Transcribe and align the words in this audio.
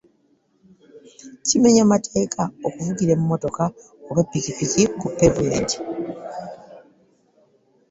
Kimenya 1.47 1.83
mateeka 1.93 2.41
okuvugira 2.67 3.11
emmotoka 3.17 3.63
oba 4.09 4.21
ppikippiki 4.25 4.83
ku 4.99 5.05
peevumenti. 5.17 5.77